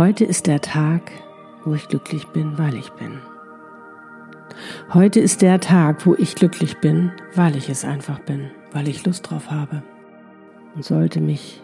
[0.00, 1.12] Heute ist der Tag,
[1.62, 3.18] wo ich glücklich bin, weil ich bin.
[4.94, 9.04] Heute ist der Tag, wo ich glücklich bin, weil ich es einfach bin, weil ich
[9.04, 9.82] Lust drauf habe.
[10.74, 11.60] Und sollte mich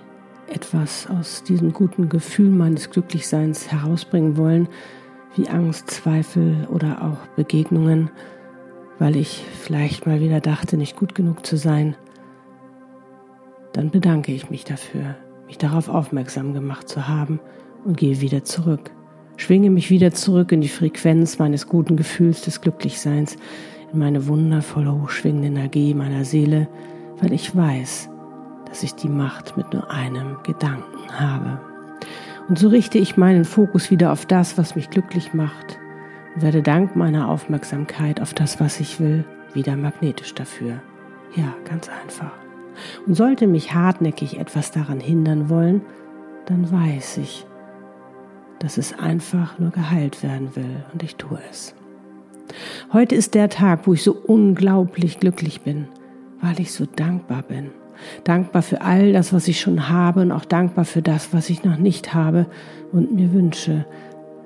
[0.49, 4.69] etwas aus diesem guten Gefühl meines Glücklichseins herausbringen wollen,
[5.35, 8.11] wie Angst, Zweifel oder auch Begegnungen,
[8.99, 11.97] weil ich vielleicht mal wieder dachte, nicht gut genug zu sein,
[13.73, 15.15] dann bedanke ich mich dafür,
[15.47, 17.41] mich darauf aufmerksam gemacht zu haben
[17.87, 18.91] und gehe wieder zurück.
[19.37, 23.37] Schwinge mich wieder zurück in die Frequenz meines guten Gefühls des Glücklichseins,
[23.93, 26.69] in meine wundervolle hochschwingende Energie meiner Seele,
[27.21, 28.09] weil ich weiß,
[28.67, 31.61] dass ich die Macht mit nur einem Gedanken habe.
[32.49, 35.79] Und so richte ich meinen Fokus wieder auf das, was mich glücklich macht
[36.35, 40.81] und werde dank meiner Aufmerksamkeit auf das, was ich will, wieder magnetisch dafür.
[41.35, 42.33] Ja, ganz einfach.
[43.07, 45.83] Und sollte mich hartnäckig etwas daran hindern wollen,
[46.47, 47.47] dann weiß ich,
[48.67, 51.73] dass es einfach nur geheilt werden will und ich tue es.
[52.93, 55.87] Heute ist der Tag, wo ich so unglaublich glücklich bin,
[56.41, 57.71] weil ich so dankbar bin.
[58.25, 61.63] Dankbar für all das, was ich schon habe und auch dankbar für das, was ich
[61.63, 62.47] noch nicht habe
[62.91, 63.87] und mir wünsche,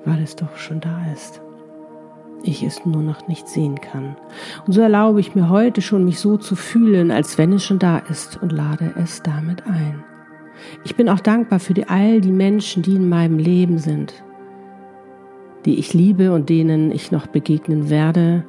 [0.05, 1.41] weil es doch schon da ist.
[2.43, 4.17] Ich es nur noch nicht sehen kann.
[4.67, 7.79] Und so erlaube ich mir heute schon, mich so zu fühlen, als wenn es schon
[7.79, 10.03] da ist und lade es damit ein.
[10.83, 14.23] Ich bin auch dankbar für die, all die Menschen, die in meinem Leben sind,
[15.65, 18.43] die ich liebe und denen ich noch begegnen werde.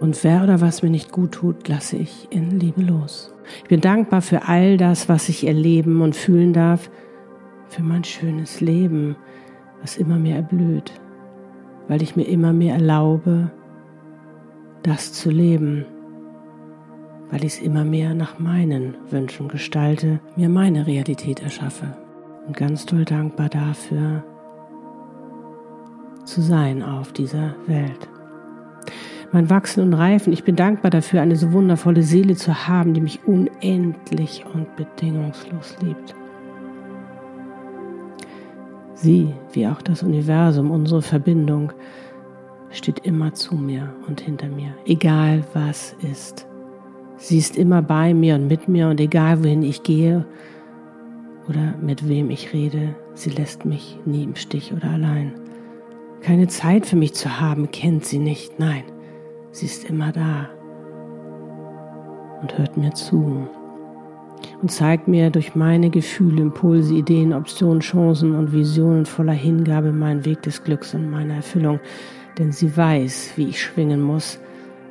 [0.00, 3.34] Und wer oder was mir nicht gut tut, lasse ich in Liebe los.
[3.62, 6.90] Ich bin dankbar für all das, was ich erleben und fühlen darf,
[7.68, 9.16] für mein schönes Leben,
[9.80, 10.92] was immer mehr erblüht,
[11.88, 13.50] weil ich mir immer mehr erlaube,
[14.82, 15.84] das zu leben
[17.30, 21.96] weil ich es immer mehr nach meinen Wünschen gestalte, mir meine Realität erschaffe.
[22.46, 24.24] Und ganz toll dankbar dafür
[26.24, 28.08] zu sein auf dieser Welt.
[29.32, 33.00] Mein Wachsen und Reifen, ich bin dankbar dafür, eine so wundervolle Seele zu haben, die
[33.00, 36.16] mich unendlich und bedingungslos liebt.
[38.94, 41.72] Sie, wie auch das Universum, unsere Verbindung,
[42.70, 46.49] steht immer zu mir und hinter mir, egal was ist.
[47.22, 50.24] Sie ist immer bei mir und mit mir und egal wohin ich gehe
[51.48, 55.34] oder mit wem ich rede, sie lässt mich nie im Stich oder allein.
[56.22, 58.58] Keine Zeit für mich zu haben, kennt sie nicht.
[58.58, 58.84] Nein,
[59.52, 60.48] sie ist immer da
[62.40, 63.46] und hört mir zu
[64.62, 70.24] und zeigt mir durch meine Gefühle, Impulse, Ideen, Optionen, Chancen und Visionen voller Hingabe meinen
[70.24, 71.80] Weg des Glücks und meiner Erfüllung.
[72.38, 74.40] Denn sie weiß, wie ich schwingen muss,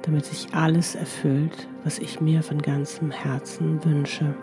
[0.03, 4.33] damit sich alles erfüllt, was ich mir von ganzem Herzen wünsche.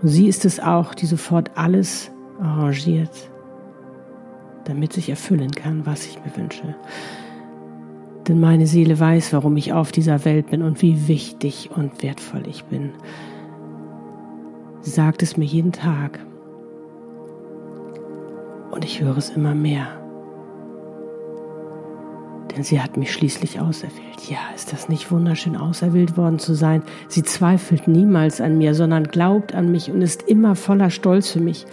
[0.00, 2.10] Und sie ist es auch, die sofort alles
[2.40, 3.30] arrangiert,
[4.64, 6.74] damit sich erfüllen kann, was ich mir wünsche.
[8.26, 12.46] Denn meine Seele weiß, warum ich auf dieser Welt bin und wie wichtig und wertvoll
[12.46, 12.90] ich bin.
[14.80, 16.18] Sie sagt es mir jeden Tag.
[18.70, 20.01] Und ich höre es immer mehr
[22.52, 24.28] denn sie hat mich schließlich auserwählt.
[24.28, 26.82] Ja, ist das nicht wunderschön, auserwählt worden zu sein?
[27.08, 31.40] Sie zweifelt niemals an mir, sondern glaubt an mich und ist immer voller Stolz für
[31.40, 31.66] mich.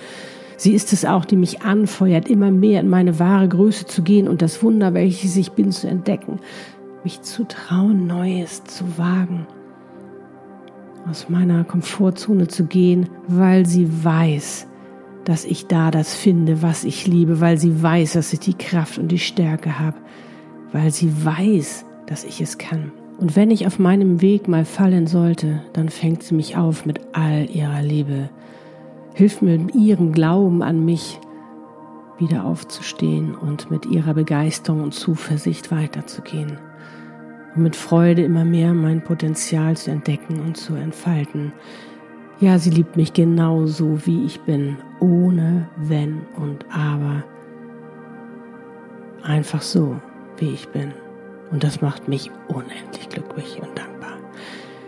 [0.58, 4.28] Sie ist es auch, die mich anfeuert, immer mehr in meine wahre Größe zu gehen
[4.28, 6.40] und das Wunder, welches ich bin, zu entdecken,
[7.04, 9.48] mich zu trauen, Neues zu wagen,
[11.10, 14.68] aus meiner Komfortzone zu gehen, weil sie weiß,
[15.24, 18.98] dass ich da das finde, was ich liebe, weil sie weiß, dass ich die Kraft
[18.98, 19.98] und die Stärke habe,
[20.72, 22.92] weil sie weiß, dass ich es kann.
[23.20, 27.02] Und wenn ich auf meinem Weg mal fallen sollte, dann fängt sie mich auf mit
[27.12, 28.30] all ihrer Liebe,
[29.14, 31.20] hilft mir mit ihrem Glauben an mich
[32.18, 36.58] wieder aufzustehen und mit ihrer Begeisterung und Zuversicht weiterzugehen
[37.56, 41.52] und mit Freude immer mehr mein Potenzial zu entdecken und zu entfalten.
[42.40, 47.24] Ja, sie liebt mich genauso, wie ich bin, ohne Wenn und Aber.
[49.24, 49.98] Einfach so
[50.42, 50.94] wie ich bin.
[51.52, 54.18] Und das macht mich unendlich glücklich und dankbar.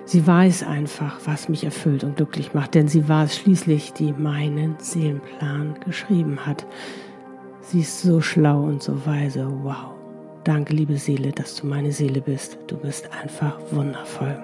[0.06, 4.14] Sie weiß einfach, was mich erfüllt und glücklich macht, denn sie war es schließlich, die
[4.14, 6.66] meinen Seelenplan geschrieben hat.
[7.62, 9.48] Sie ist so schlau und so weise.
[9.64, 9.96] Wow.
[10.44, 12.58] Danke, liebe Seele, dass du meine Seele bist.
[12.68, 14.38] Du bist einfach wundervoll.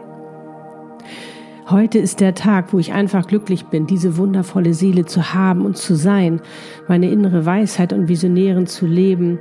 [1.70, 5.76] Heute ist der Tag, wo ich einfach glücklich bin, diese wundervolle Seele zu haben und
[5.76, 6.40] zu sein,
[6.88, 9.40] meine innere Weisheit und Visionären zu leben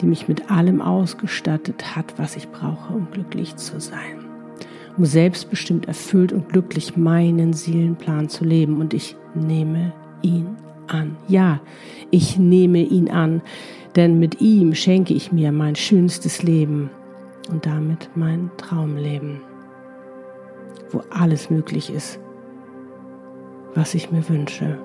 [0.00, 4.24] die mich mit allem ausgestattet hat, was ich brauche, um glücklich zu sein.
[4.96, 8.80] Um selbstbestimmt erfüllt und glücklich meinen Seelenplan zu leben.
[8.80, 9.92] Und ich nehme
[10.22, 10.56] ihn
[10.88, 11.16] an.
[11.28, 11.60] Ja,
[12.10, 13.42] ich nehme ihn an,
[13.96, 16.90] denn mit ihm schenke ich mir mein schönstes Leben
[17.50, 19.40] und damit mein Traumleben,
[20.90, 22.18] wo alles möglich ist,
[23.74, 24.78] was ich mir wünsche.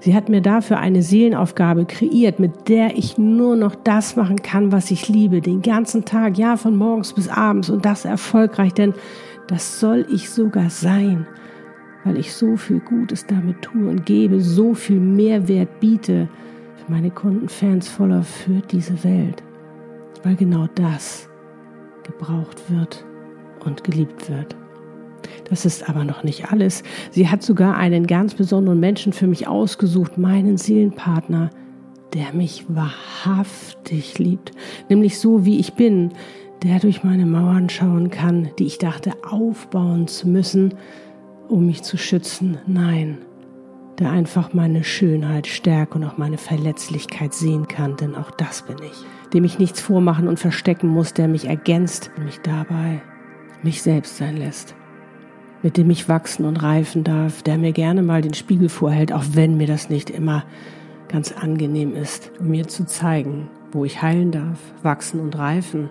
[0.00, 4.72] Sie hat mir dafür eine Seelenaufgabe kreiert, mit der ich nur noch das machen kann,
[4.72, 7.70] was ich liebe, den ganzen Tag, ja, von morgens bis abends.
[7.70, 8.94] Und das erfolgreich, denn
[9.46, 11.26] das soll ich sogar sein,
[12.04, 16.28] weil ich so viel Gutes damit tue und gebe, so viel Mehrwert biete
[16.76, 19.42] für meine Kunden, Fans voller für diese Welt,
[20.22, 21.28] weil genau das
[22.04, 23.04] gebraucht wird
[23.64, 24.56] und geliebt wird.
[25.48, 26.82] Das ist aber noch nicht alles.
[27.10, 31.50] Sie hat sogar einen ganz besonderen Menschen für mich ausgesucht, meinen Seelenpartner,
[32.14, 34.52] der mich wahrhaftig liebt,
[34.88, 36.12] nämlich so wie ich bin,
[36.62, 40.74] der durch meine Mauern schauen kann, die ich dachte aufbauen zu müssen,
[41.48, 42.58] um mich zu schützen.
[42.66, 43.18] Nein,
[43.98, 48.76] der einfach meine Schönheit, Stärke und auch meine Verletzlichkeit sehen kann, denn auch das bin
[48.78, 53.02] ich, dem ich nichts vormachen und verstecken muss, der mich ergänzt und mich dabei
[53.62, 54.77] mich selbst sein lässt
[55.62, 59.24] mit dem ich wachsen und reifen darf, der mir gerne mal den Spiegel vorhält, auch
[59.32, 60.44] wenn mir das nicht immer
[61.08, 65.88] ganz angenehm ist, um mir zu zeigen, wo ich heilen darf, wachsen und reifen,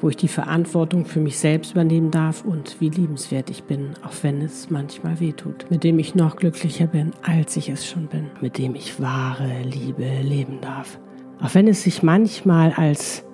[0.00, 4.12] wo ich die Verantwortung für mich selbst übernehmen darf und wie liebenswert ich bin, auch
[4.22, 8.26] wenn es manchmal wehtut, mit dem ich noch glücklicher bin, als ich es schon bin,
[8.40, 10.98] mit dem ich wahre Liebe leben darf.
[11.40, 13.24] Auch wenn es sich manchmal als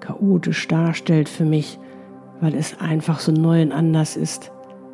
[0.00, 1.78] chaotisch darstellt für mich,
[2.40, 4.52] weil es einfach so neu und anders ist,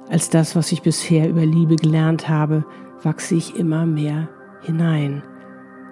[0.08, 2.64] als das, was ich bisher über Liebe gelernt habe,
[3.02, 4.28] wachse ich immer mehr
[4.62, 5.22] hinein.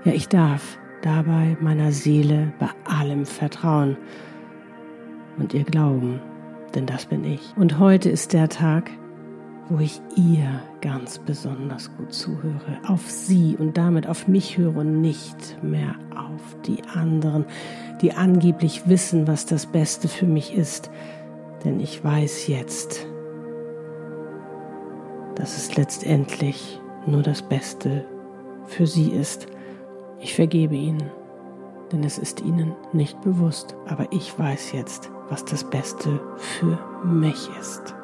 [0.05, 3.96] Ja, ich darf dabei meiner Seele bei allem vertrauen
[5.38, 6.20] und ihr glauben,
[6.75, 7.40] denn das bin ich.
[7.56, 8.90] Und heute ist der Tag,
[9.69, 15.00] wo ich ihr ganz besonders gut zuhöre, auf sie und damit auf mich höre und
[15.00, 17.46] nicht mehr auf die anderen,
[18.02, 20.90] die angeblich wissen, was das Beste für mich ist.
[21.64, 23.06] Denn ich weiß jetzt,
[25.36, 28.04] dass es letztendlich nur das Beste
[28.66, 29.46] für sie ist.
[30.20, 31.10] Ich vergebe ihnen,
[31.92, 37.48] denn es ist ihnen nicht bewusst, aber ich weiß jetzt, was das Beste für mich
[37.60, 37.94] ist.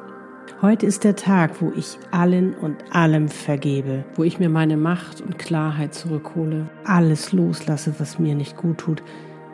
[0.61, 5.19] Heute ist der Tag, wo ich allen und allem vergebe, wo ich mir meine Macht
[5.19, 9.01] und Klarheit zurückhole, alles loslasse, was mir nicht gut tut,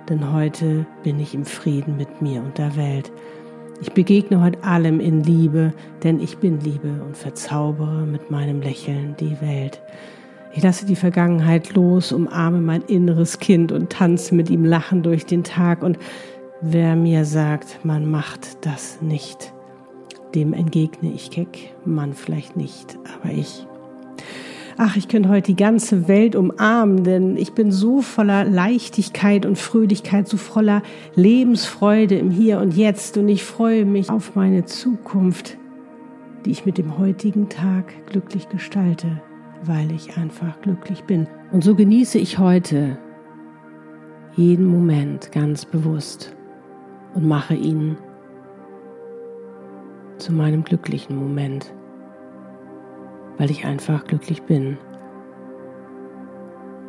[0.09, 3.12] denn heute bin ich im Frieden mit mir und der Welt.
[3.79, 5.71] Ich begegne heute allem in Liebe,
[6.03, 9.81] denn ich bin Liebe und verzaubere mit meinem Lächeln die Welt.
[10.53, 15.27] Ich lasse die Vergangenheit los, umarme mein inneres Kind und tanze mit ihm lachen durch
[15.27, 15.83] den Tag.
[15.83, 16.00] Und
[16.59, 19.53] wer mir sagt, man macht das nicht,
[20.33, 23.68] dem entgegne ich keck, man vielleicht nicht, aber ich
[24.77, 29.57] ach, ich könnte heute die ganze Welt umarmen, denn ich bin so voller Leichtigkeit und
[29.57, 30.83] Fröhlichkeit, so voller
[31.15, 35.57] Lebensfreude im Hier und Jetzt und ich freue mich auf meine Zukunft,
[36.45, 39.21] die ich mit dem heutigen Tag glücklich gestalte,
[39.63, 41.27] weil ich einfach glücklich bin.
[41.51, 42.97] Und so genieße ich heute
[44.35, 46.35] jeden Moment ganz bewusst
[47.15, 47.97] und mache ihn
[50.19, 51.73] zu meinem glücklichen Moment
[53.37, 54.77] weil ich einfach glücklich bin.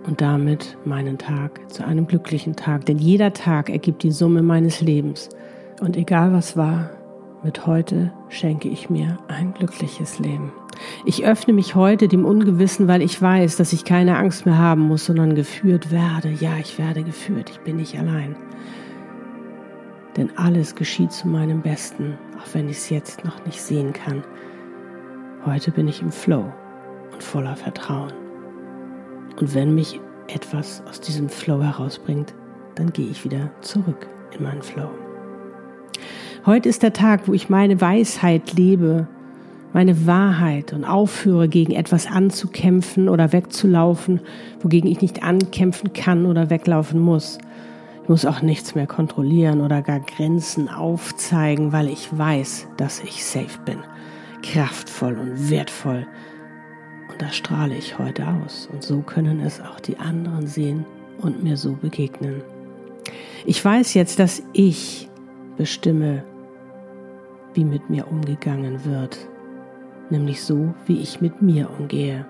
[0.06, 2.86] Und damit meinen Tag zu einem glücklichen Tag.
[2.86, 5.28] Denn jeder Tag ergibt die Summe meines Lebens.
[5.80, 6.90] Und egal was war,
[7.44, 10.52] mit heute schenke ich mir ein glückliches Leben.
[11.04, 14.82] Ich öffne mich heute dem Ungewissen, weil ich weiß, dass ich keine Angst mehr haben
[14.82, 16.30] muss, sondern geführt werde.
[16.30, 17.50] Ja, ich werde geführt.
[17.50, 18.36] Ich bin nicht allein.
[20.16, 24.24] Denn alles geschieht zu meinem Besten, auch wenn ich es jetzt noch nicht sehen kann.
[25.50, 26.44] Heute bin ich im Flow
[27.10, 28.12] und voller Vertrauen.
[29.40, 32.34] Und wenn mich etwas aus diesem Flow herausbringt,
[32.74, 34.90] dann gehe ich wieder zurück in meinen Flow.
[36.44, 39.08] Heute ist der Tag, wo ich meine Weisheit lebe,
[39.72, 44.20] meine Wahrheit und aufhöre, gegen etwas anzukämpfen oder wegzulaufen,
[44.60, 47.38] wogegen ich nicht ankämpfen kann oder weglaufen muss.
[48.02, 53.24] Ich muss auch nichts mehr kontrollieren oder gar Grenzen aufzeigen, weil ich weiß, dass ich
[53.24, 53.78] safe bin
[54.42, 56.06] kraftvoll und wertvoll.
[57.10, 58.68] Und das strahle ich heute aus.
[58.72, 60.84] Und so können es auch die anderen sehen
[61.20, 62.42] und mir so begegnen.
[63.46, 65.08] Ich weiß jetzt, dass ich
[65.56, 66.24] bestimme,
[67.54, 69.18] wie mit mir umgegangen wird,
[70.10, 72.26] nämlich so, wie ich mit mir umgehe.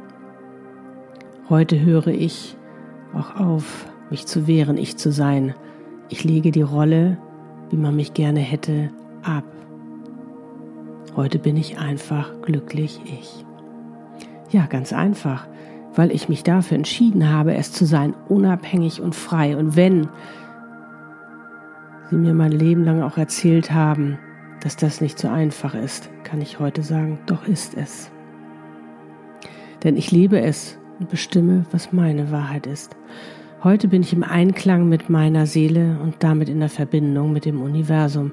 [1.49, 2.57] Heute höre ich
[3.15, 5.55] auch auf, mich zu wehren, ich zu sein.
[6.09, 7.19] Ich lege die Rolle,
[7.71, 8.91] wie man mich gerne hätte,
[9.23, 9.45] ab
[11.19, 13.45] Heute bin ich einfach glücklich ich.
[14.51, 15.49] Ja, ganz einfach,
[15.97, 19.57] weil ich mich dafür entschieden habe, es zu sein, unabhängig und frei.
[19.57, 20.09] Und wenn
[22.09, 24.17] Sie mir mein Leben lang auch erzählt haben,
[24.61, 28.13] dass das nicht so einfach ist, kann ich heute sagen, doch ist es.
[29.83, 32.95] Denn ich liebe es und bestimme, was meine Wahrheit ist.
[33.65, 37.61] Heute bin ich im Einklang mit meiner Seele und damit in der Verbindung mit dem
[37.61, 38.33] Universum,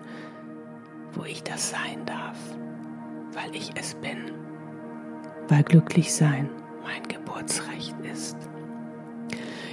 [1.13, 2.04] wo ich das sein
[5.49, 6.49] weil glücklich sein
[6.83, 8.37] mein Geburtsrecht ist.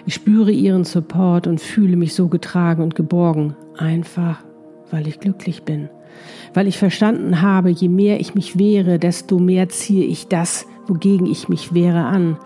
[0.06, 4.42] Ich spüre ihren Support und fühle mich so getragen und geborgen, einfach
[4.90, 5.88] weil ich glücklich bin,
[6.54, 11.26] weil ich verstanden habe, je mehr ich mich wehre, desto mehr ziehe ich das, wogegen
[11.26, 12.36] ich mich wehre, an.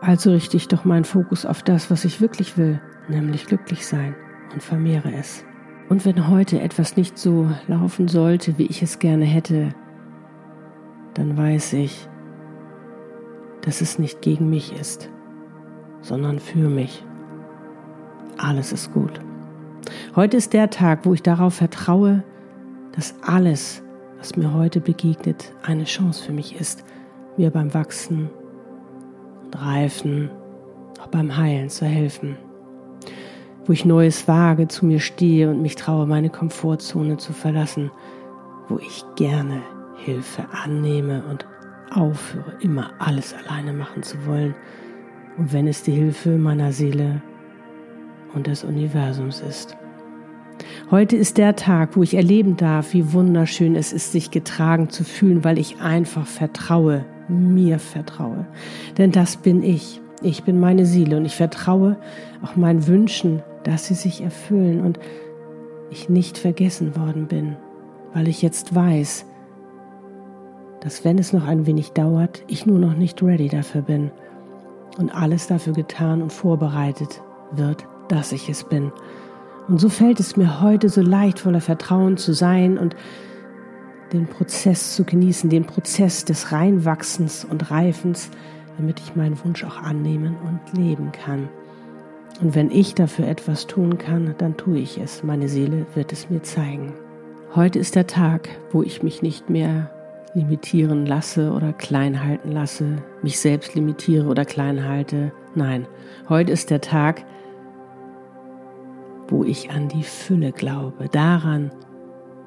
[0.00, 4.14] Also richte ich doch meinen Fokus auf das, was ich wirklich will, nämlich glücklich sein
[4.52, 5.44] und vermehre es.
[5.88, 9.68] Und wenn heute etwas nicht so laufen sollte, wie ich es gerne hätte,
[11.14, 12.08] dann weiß ich,
[13.66, 15.10] dass es nicht gegen mich ist,
[16.00, 17.04] sondern für mich.
[18.38, 19.20] Alles ist gut.
[20.14, 22.22] Heute ist der Tag, wo ich darauf vertraue,
[22.92, 23.82] dass alles,
[24.18, 26.84] was mir heute begegnet, eine Chance für mich ist,
[27.36, 28.30] mir beim Wachsen
[29.44, 30.30] und Reifen,
[31.02, 32.36] auch beim Heilen zu helfen.
[33.64, 37.90] Wo ich Neues wage, zu mir stehe und mich traue, meine Komfortzone zu verlassen,
[38.68, 39.60] wo ich gerne
[39.96, 41.46] Hilfe annehme und
[41.90, 44.54] aufhöre, immer alles alleine machen zu wollen.
[45.38, 47.20] Und wenn es die Hilfe meiner Seele
[48.34, 49.76] und des Universums ist.
[50.90, 55.04] Heute ist der Tag, wo ich erleben darf, wie wunderschön es ist, sich getragen zu
[55.04, 58.46] fühlen, weil ich einfach vertraue, mir vertraue.
[58.96, 60.00] Denn das bin ich.
[60.22, 61.98] Ich bin meine Seele und ich vertraue
[62.42, 64.98] auch meinen Wünschen, dass sie sich erfüllen und
[65.90, 67.56] ich nicht vergessen worden bin,
[68.14, 69.26] weil ich jetzt weiß,
[70.80, 74.10] dass wenn es noch ein wenig dauert, ich nur noch nicht ready dafür bin
[74.98, 78.92] und alles dafür getan und vorbereitet wird, dass ich es bin.
[79.68, 82.94] Und so fällt es mir heute so leicht, voller Vertrauen zu sein und
[84.12, 88.30] den Prozess zu genießen, den Prozess des Reinwachsens und Reifens,
[88.76, 91.48] damit ich meinen Wunsch auch annehmen und leben kann.
[92.40, 95.24] Und wenn ich dafür etwas tun kann, dann tue ich es.
[95.24, 96.92] Meine Seele wird es mir zeigen.
[97.54, 99.90] Heute ist der Tag, wo ich mich nicht mehr
[100.34, 105.32] limitieren lasse oder klein halten lasse, mich selbst limitiere oder klein halte.
[105.54, 105.86] Nein,
[106.28, 107.24] heute ist der Tag,
[109.28, 111.70] wo ich an die Fülle glaube, daran,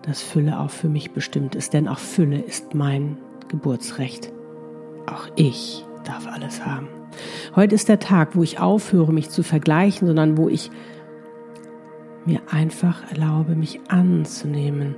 [0.03, 3.17] dass Fülle auch für mich bestimmt ist, denn auch Fülle ist mein
[3.49, 4.31] Geburtsrecht.
[5.07, 6.87] Auch ich darf alles haben.
[7.55, 10.69] Heute ist der Tag, wo ich aufhöre, mich zu vergleichen, sondern wo ich
[12.25, 14.95] mir einfach erlaube, mich anzunehmen,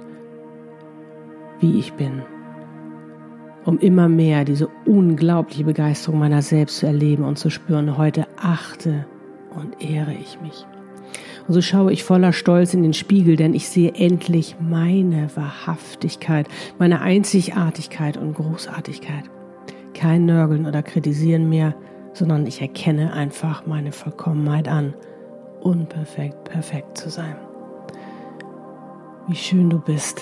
[1.60, 2.24] wie ich bin,
[3.66, 7.98] um immer mehr diese unglaubliche Begeisterung meiner selbst zu erleben und zu spüren.
[7.98, 9.06] Heute achte
[9.56, 10.66] und ehre ich mich.
[11.48, 16.48] Und so schaue ich voller Stolz in den Spiegel, denn ich sehe endlich meine Wahrhaftigkeit,
[16.80, 19.26] meine Einzigartigkeit und Großartigkeit.
[19.94, 21.76] Kein Nörgeln oder Kritisieren mehr,
[22.14, 24.94] sondern ich erkenne einfach meine Vollkommenheit an,
[25.62, 27.36] unperfekt perfekt zu sein.
[29.28, 30.22] Wie schön du bist,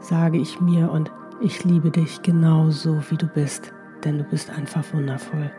[0.00, 1.10] sage ich mir und
[1.40, 3.72] ich liebe dich genauso, wie du bist
[4.04, 5.50] denn du bist einfach wundervoll.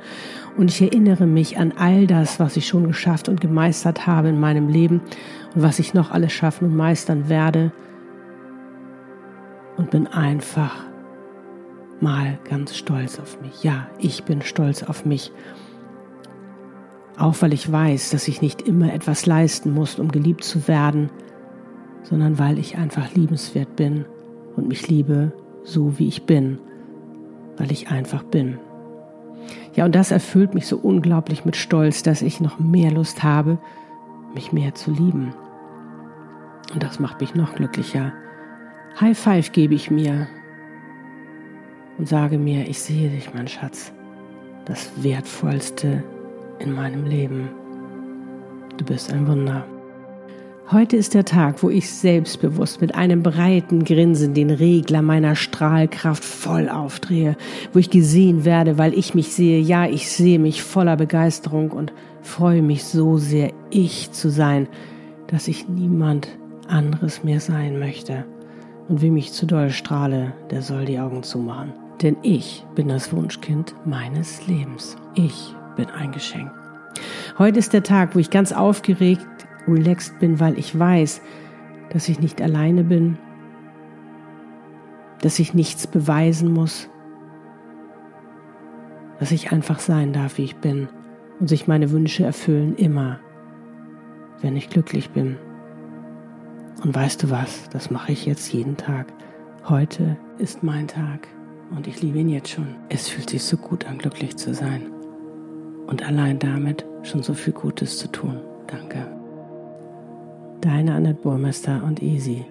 [0.57, 4.39] Und ich erinnere mich an all das, was ich schon geschafft und gemeistert habe in
[4.39, 5.01] meinem Leben
[5.53, 7.71] und was ich noch alles schaffen und meistern werde.
[9.77, 10.85] Und bin einfach
[11.99, 13.63] mal ganz stolz auf mich.
[13.63, 15.31] Ja, ich bin stolz auf mich.
[17.17, 21.09] Auch weil ich weiß, dass ich nicht immer etwas leisten muss, um geliebt zu werden,
[22.03, 24.05] sondern weil ich einfach liebenswert bin
[24.55, 25.33] und mich liebe,
[25.65, 26.59] so wie ich bin
[27.57, 28.59] weil ich einfach bin.
[29.75, 33.57] Ja, und das erfüllt mich so unglaublich mit Stolz, dass ich noch mehr Lust habe,
[34.33, 35.33] mich mehr zu lieben.
[36.73, 38.13] Und das macht mich noch glücklicher.
[38.99, 40.27] High Five gebe ich mir
[41.97, 43.93] und sage mir, ich sehe dich, mein Schatz,
[44.65, 46.03] das Wertvollste
[46.59, 47.49] in meinem Leben.
[48.77, 49.65] Du bist ein Wunder.
[50.71, 56.25] Heute ist der Tag, wo ich selbstbewusst mit einem breiten Grinsen den Regler meiner Strahlkraft
[56.25, 57.37] voll aufdrehe,
[57.71, 61.93] wo ich gesehen werde, weil ich mich sehe, ja, ich sehe mich voller Begeisterung und
[62.23, 64.67] freue mich so sehr, ich zu sein,
[65.27, 66.29] dass ich niemand
[66.67, 68.25] anderes mehr sein möchte.
[68.89, 71.73] Und wie mich zu doll strahle, der soll die Augen zumachen.
[72.01, 74.97] Denn ich bin das Wunschkind meines Lebens.
[75.13, 76.49] Ich bin ein Geschenk.
[77.37, 81.21] Heute ist der Tag, wo ich ganz aufgeregt relaxed bin, weil ich weiß,
[81.89, 83.17] dass ich nicht alleine bin,
[85.21, 86.89] dass ich nichts beweisen muss,
[89.19, 90.87] dass ich einfach sein darf, wie ich bin
[91.39, 93.19] und sich meine Wünsche erfüllen immer,
[94.41, 95.37] wenn ich glücklich bin.
[96.83, 99.07] Und weißt du was, das mache ich jetzt jeden Tag.
[99.67, 101.27] Heute ist mein Tag
[101.75, 102.75] und ich liebe ihn jetzt schon.
[102.89, 104.91] Es fühlt sich so gut an, glücklich zu sein.
[105.87, 108.39] Und allein damit schon so viel Gutes zu tun.
[108.67, 109.14] Danke.
[110.65, 112.43] Deine Annette Burmester und Easy.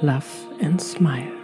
[0.00, 0.24] Love
[0.62, 1.41] and Smile.